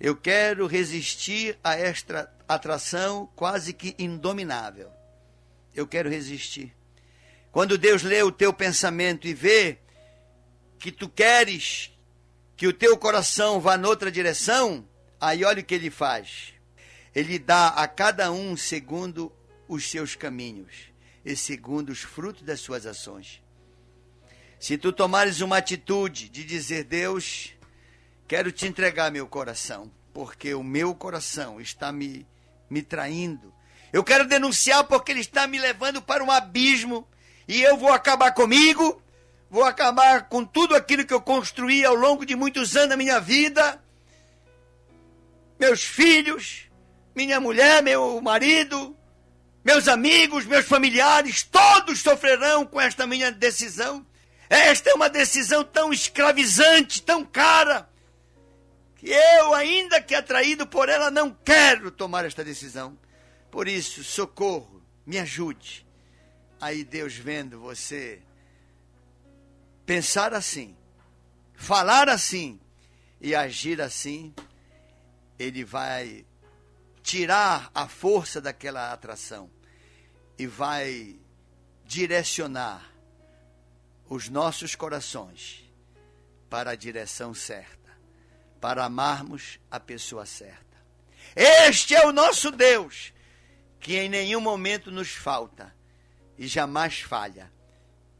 Eu 0.00 0.16
quero 0.16 0.66
resistir 0.66 1.58
a 1.62 1.76
esta 1.76 2.32
atração 2.48 3.30
quase 3.36 3.74
que 3.74 3.94
indominável. 3.98 4.90
Eu 5.74 5.86
quero 5.86 6.08
resistir. 6.08 6.74
Quando 7.52 7.76
Deus 7.76 8.02
lê 8.02 8.22
o 8.22 8.32
teu 8.32 8.50
pensamento 8.50 9.28
e 9.28 9.34
vê 9.34 9.78
que 10.78 10.90
tu 10.90 11.06
queres 11.06 11.90
que 12.56 12.66
o 12.66 12.72
teu 12.72 12.96
coração 12.96 13.60
vá 13.60 13.76
noutra 13.76 14.10
direção, 14.10 14.88
aí 15.20 15.44
olha 15.44 15.60
o 15.60 15.64
que 15.64 15.74
ele 15.74 15.90
faz. 15.90 16.54
Ele 17.14 17.38
dá 17.38 17.68
a 17.68 17.86
cada 17.86 18.32
um 18.32 18.56
segundo 18.56 19.30
os 19.68 19.90
seus 19.90 20.14
caminhos 20.14 20.90
e 21.24 21.36
segundo 21.36 21.90
os 21.90 22.00
frutos 22.00 22.42
das 22.42 22.60
suas 22.60 22.86
ações. 22.86 23.42
Se 24.58 24.78
tu 24.78 24.92
tomares 24.92 25.40
uma 25.40 25.58
atitude 25.58 26.28
de 26.28 26.44
dizer, 26.44 26.84
Deus, 26.84 27.54
quero 28.30 28.52
te 28.52 28.64
entregar 28.64 29.10
meu 29.10 29.26
coração, 29.26 29.90
porque 30.14 30.54
o 30.54 30.62
meu 30.62 30.94
coração 30.94 31.60
está 31.60 31.90
me, 31.90 32.24
me 32.70 32.80
traindo. 32.80 33.52
Eu 33.92 34.04
quero 34.04 34.24
denunciar 34.24 34.84
porque 34.84 35.10
ele 35.10 35.20
está 35.20 35.48
me 35.48 35.58
levando 35.58 36.00
para 36.00 36.22
um 36.22 36.30
abismo 36.30 37.08
e 37.48 37.60
eu 37.60 37.76
vou 37.76 37.92
acabar 37.92 38.30
comigo, 38.30 39.02
vou 39.50 39.64
acabar 39.64 40.28
com 40.28 40.44
tudo 40.44 40.76
aquilo 40.76 41.04
que 41.04 41.12
eu 41.12 41.20
construí 41.20 41.84
ao 41.84 41.96
longo 41.96 42.24
de 42.24 42.36
muitos 42.36 42.76
anos 42.76 42.90
da 42.90 42.96
minha 42.96 43.18
vida. 43.18 43.82
Meus 45.58 45.82
filhos, 45.82 46.70
minha 47.16 47.40
mulher, 47.40 47.82
meu 47.82 48.20
marido, 48.20 48.96
meus 49.64 49.88
amigos, 49.88 50.46
meus 50.46 50.66
familiares, 50.66 51.42
todos 51.42 51.98
sofrerão 51.98 52.64
com 52.64 52.80
esta 52.80 53.08
minha 53.08 53.32
decisão. 53.32 54.06
Esta 54.48 54.90
é 54.90 54.94
uma 54.94 55.08
decisão 55.08 55.64
tão 55.64 55.92
escravizante, 55.92 57.02
tão 57.02 57.24
cara, 57.24 57.89
que 59.00 59.08
eu, 59.10 59.54
ainda 59.54 60.02
que 60.02 60.14
atraído 60.14 60.66
por 60.66 60.90
ela, 60.90 61.10
não 61.10 61.32
quero 61.32 61.90
tomar 61.90 62.26
esta 62.26 62.44
decisão. 62.44 62.98
Por 63.50 63.66
isso, 63.66 64.04
socorro, 64.04 64.82
me 65.06 65.18
ajude. 65.18 65.86
Aí 66.60 66.84
Deus 66.84 67.14
vendo 67.14 67.58
você 67.58 68.20
pensar 69.86 70.34
assim, 70.34 70.76
falar 71.54 72.10
assim 72.10 72.60
e 73.18 73.34
agir 73.34 73.80
assim, 73.80 74.34
ele 75.38 75.64
vai 75.64 76.26
tirar 77.02 77.70
a 77.74 77.88
força 77.88 78.38
daquela 78.38 78.92
atração 78.92 79.50
e 80.38 80.46
vai 80.46 81.18
direcionar 81.86 82.92
os 84.10 84.28
nossos 84.28 84.74
corações 84.74 85.64
para 86.50 86.72
a 86.72 86.76
direção 86.76 87.32
certa, 87.32 87.89
para 88.60 88.84
amarmos 88.84 89.58
a 89.70 89.80
pessoa 89.80 90.26
certa. 90.26 90.60
Este 91.34 91.94
é 91.94 92.06
o 92.06 92.12
nosso 92.12 92.50
Deus, 92.50 93.12
que 93.78 93.96
em 93.96 94.08
nenhum 94.08 94.40
momento 94.40 94.90
nos 94.90 95.10
falta 95.10 95.74
e 96.36 96.46
jamais 96.46 97.00
falha, 97.00 97.50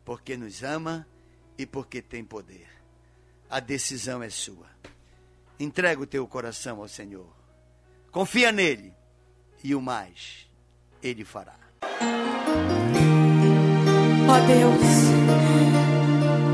porque 0.05 0.37
nos 0.37 0.63
ama 0.63 1.07
e 1.59 1.67
porque 1.67 2.01
tem 2.01 2.25
poder. 2.25 2.69
A 3.49 3.61
decisão 3.61 4.23
é 4.23 4.31
sua. 4.31 4.67
Entrega 5.59 6.01
o 6.01 6.07
teu 6.07 6.27
coração 6.27 6.81
ao 6.81 6.89
Senhor. 6.89 7.31
Confia 8.11 8.51
nele 8.51 8.95
e 9.63 9.75
o 9.75 9.81
mais 9.81 10.49
ele 11.03 11.25
fará. 11.25 11.59
Ó 14.29 14.33
oh 14.33 14.47
Deus, 14.47 14.81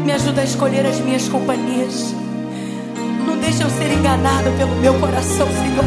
me 0.04 0.12
ajuda 0.12 0.40
a 0.40 0.44
escolher 0.44 0.86
as 0.86 0.98
minhas 1.00 1.28
companhias. 1.28 2.25
Deixe 3.56 3.72
eu 3.72 3.78
ser 3.78 3.90
enganado 3.90 4.50
pelo 4.58 4.76
meu 4.76 4.92
coração, 5.00 5.48
Senhor. 5.48 5.86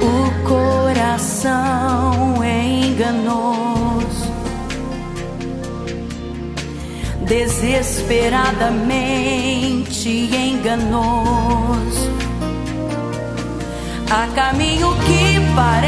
O 0.00 0.30
coração 0.48 2.42
é 2.42 2.64
enganoso, 2.86 4.32
desesperadamente 7.26 10.08
enganoso. 10.08 12.16
Há 14.10 14.26
caminho 14.34 14.96
que 15.04 15.38
parece 15.54 15.85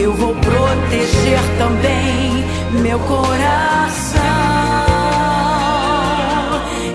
Eu 0.00 0.14
vou 0.14 0.32
proteger 0.34 1.40
também 1.58 2.44
meu 2.80 2.98
coração. 3.00 4.22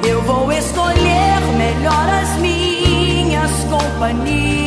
Eu 0.07 0.21
vou 0.21 0.51
escolher 0.53 1.41
melhor 1.57 2.07
as 2.21 2.37
minhas 2.37 3.51
companhias, 3.69 4.62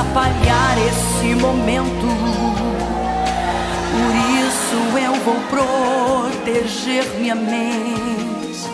atrapalhar 0.00 0.76
esse 0.78 1.34
momento. 1.34 2.06
Por 3.92 4.12
isso 4.40 4.98
eu 4.98 5.14
vou 5.24 5.36
proteger 5.50 7.04
minha 7.18 7.34
mente. 7.34 8.70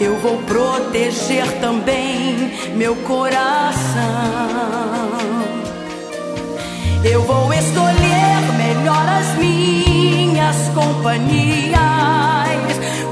Eu 0.00 0.18
vou 0.20 0.38
proteger 0.38 1.46
também 1.60 2.52
meu 2.74 2.96
coração. 2.96 3.90
Eu 7.04 7.22
vou 7.22 7.52
escolher 7.52 8.40
melhor 8.56 9.08
as 9.08 9.36
minhas 9.36 10.56
companhias, 10.74 11.80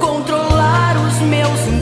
controlar 0.00 0.96
os 0.96 1.18
meus 1.20 1.60
impulsos 1.60 1.77